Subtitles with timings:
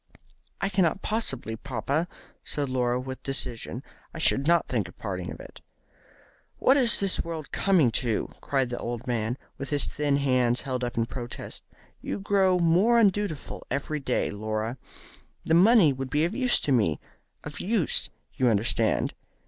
[0.59, 2.07] "I cannot possibly, papa,"
[2.43, 3.83] said Laura, with decision.
[4.15, 5.61] "I should not think of parting with it."
[6.57, 10.83] "What is the world coming to?" cried the old man, with his thin hands held
[10.83, 11.65] up in protest.
[12.01, 14.79] "You grow more undutiful every day, Laura.
[15.45, 16.99] This money would be of use to me
[17.43, 19.13] of use, you understand.